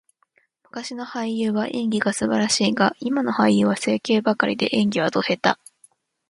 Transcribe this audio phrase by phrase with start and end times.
[0.63, 5.59] 昔の俳優は演技が素晴らしいが、今の俳優は整形ばかりで、演技はド下手。